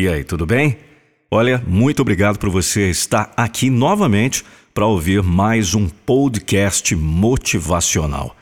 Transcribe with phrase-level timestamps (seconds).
[0.00, 0.78] E aí, tudo bem?
[1.30, 4.42] Olha, muito obrigado por você estar aqui novamente
[4.72, 8.34] para ouvir mais um podcast motivacional.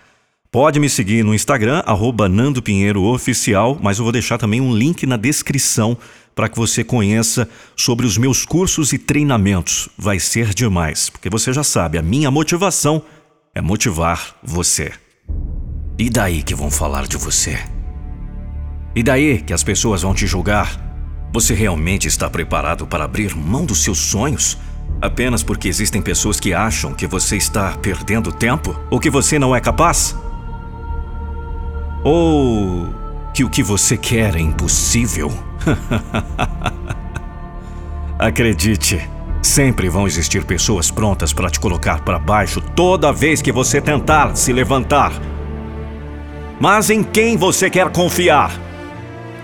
[0.52, 4.72] Pode me seguir no Instagram, arroba Nando Pinheiro Oficial, mas eu vou deixar também um
[4.72, 5.98] link na descrição
[6.32, 9.88] para que você conheça sobre os meus cursos e treinamentos.
[9.98, 13.02] Vai ser demais, porque você já sabe, a minha motivação
[13.52, 14.92] é motivar você.
[15.98, 17.58] E daí que vão falar de você?
[18.94, 20.87] E daí que as pessoas vão te julgar?
[21.32, 24.56] Você realmente está preparado para abrir mão dos seus sonhos?
[25.00, 28.74] Apenas porque existem pessoas que acham que você está perdendo tempo?
[28.90, 30.16] Ou que você não é capaz?
[32.02, 32.88] Ou
[33.34, 35.30] que o que você quer é impossível?
[38.18, 39.08] Acredite,
[39.42, 44.34] sempre vão existir pessoas prontas para te colocar para baixo toda vez que você tentar
[44.34, 45.12] se levantar.
[46.58, 48.67] Mas em quem você quer confiar?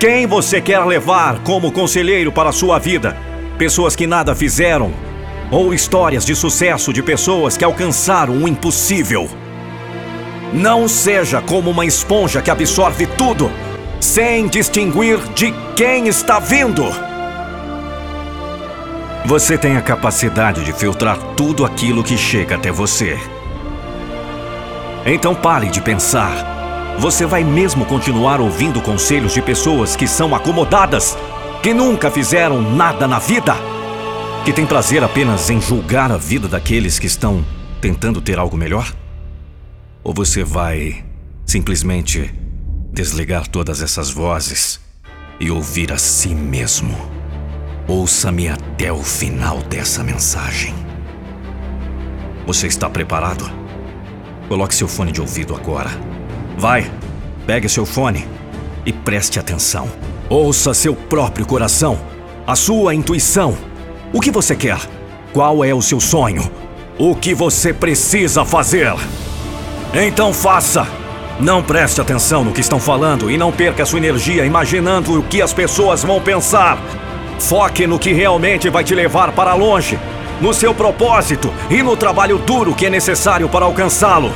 [0.06, 3.16] Quem você quer levar como conselheiro para a sua vida?
[3.56, 4.92] Pessoas que nada fizeram?
[5.50, 9.26] Ou histórias de sucesso de pessoas que alcançaram o impossível?
[10.52, 13.50] Não seja como uma esponja que absorve tudo,
[13.98, 16.84] sem distinguir de quem está vindo.
[19.24, 23.18] Você tem a capacidade de filtrar tudo aquilo que chega até você.
[25.06, 26.53] Então pare de pensar.
[26.98, 31.16] Você vai mesmo continuar ouvindo conselhos de pessoas que são acomodadas,
[31.62, 33.54] que nunca fizeram nada na vida,
[34.44, 37.44] que têm prazer apenas em julgar a vida daqueles que estão
[37.80, 38.90] tentando ter algo melhor?
[40.02, 41.04] Ou você vai
[41.44, 42.32] simplesmente
[42.92, 44.80] desligar todas essas vozes
[45.40, 46.96] e ouvir a si mesmo?
[47.88, 50.74] Ouça-me até o final dessa mensagem.
[52.46, 53.44] Você está preparado?
[54.48, 56.13] Coloque seu fone de ouvido agora.
[56.56, 56.90] Vai,
[57.46, 58.26] pegue seu fone
[58.86, 59.88] e preste atenção.
[60.28, 61.98] Ouça seu próprio coração,
[62.46, 63.56] a sua intuição.
[64.12, 64.78] O que você quer?
[65.32, 66.50] Qual é o seu sonho?
[66.98, 68.94] O que você precisa fazer?
[69.92, 70.86] Então faça!
[71.40, 75.42] Não preste atenção no que estão falando e não perca sua energia imaginando o que
[75.42, 76.78] as pessoas vão pensar.
[77.40, 79.98] Foque no que realmente vai te levar para longe,
[80.40, 84.32] no seu propósito e no trabalho duro que é necessário para alcançá-lo.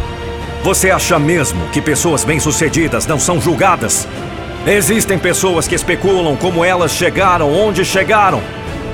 [0.68, 4.06] Você acha mesmo que pessoas bem-sucedidas não são julgadas?
[4.66, 8.42] Existem pessoas que especulam como elas chegaram onde chegaram,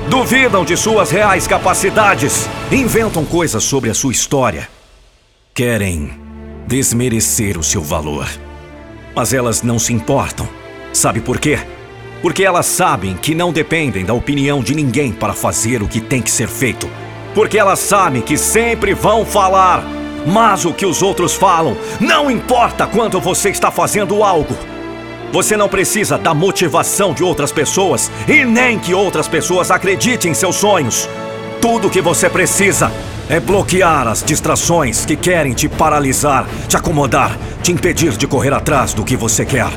[0.09, 4.69] duvidam de suas reais capacidades, inventam coisas sobre a sua história.
[5.53, 6.13] Querem
[6.65, 8.25] desmerecer o seu valor.
[9.13, 10.47] Mas elas não se importam.
[10.93, 11.59] Sabe por quê?
[12.21, 16.21] Porque elas sabem que não dependem da opinião de ninguém para fazer o que tem
[16.21, 16.89] que ser feito.
[17.33, 20.04] Porque elas sabem que sempre vão falar.
[20.25, 24.55] Mas o que os outros falam não importa quando você está fazendo algo.
[25.31, 30.33] Você não precisa da motivação de outras pessoas e nem que outras pessoas acreditem em
[30.33, 31.09] seus sonhos.
[31.61, 32.91] Tudo o que você precisa
[33.27, 38.93] é bloquear as distrações que querem te paralisar, te acomodar, te impedir de correr atrás
[38.93, 39.69] do que você quer.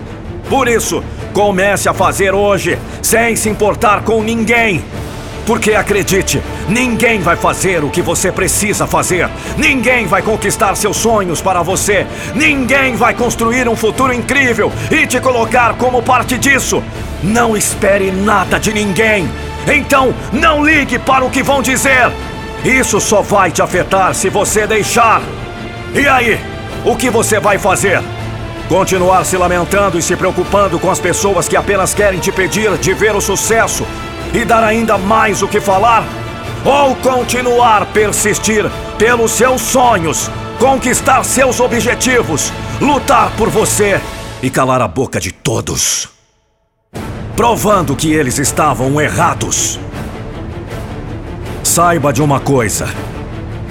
[0.49, 4.83] Por isso, comece a fazer hoje, sem se importar com ninguém.
[5.49, 9.31] Porque acredite, ninguém vai fazer o que você precisa fazer.
[9.57, 12.07] Ninguém vai conquistar seus sonhos para você.
[12.35, 16.85] Ninguém vai construir um futuro incrível e te colocar como parte disso.
[17.23, 19.27] Não espere nada de ninguém.
[19.67, 22.13] Então, não ligue para o que vão dizer.
[22.63, 25.23] Isso só vai te afetar se você deixar.
[25.95, 26.39] E aí?
[26.85, 28.03] O que você vai fazer?
[28.69, 32.93] Continuar se lamentando e se preocupando com as pessoas que apenas querem te pedir de
[32.93, 33.87] ver o sucesso
[34.33, 36.05] e dar ainda mais o que falar?
[36.65, 38.65] Ou continuar persistir
[38.99, 44.01] pelos seus sonhos, conquistar seus objetivos, lutar por você
[44.43, 46.09] e calar a boca de todos?
[47.37, 49.79] Provando que eles estavam errados.
[51.63, 52.89] Saiba de uma coisa: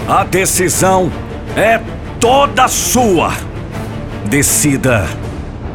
[0.08, 1.12] a decisão
[1.56, 1.82] é
[2.20, 3.34] toda sua.
[4.26, 5.06] Decida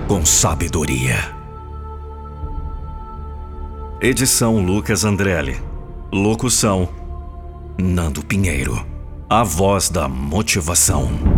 [0.09, 1.41] com sabedoria.
[4.04, 5.62] Edição Lucas Andrelli.
[6.12, 6.88] Locução:
[7.81, 8.84] Nando Pinheiro.
[9.31, 11.31] A voz da motivação.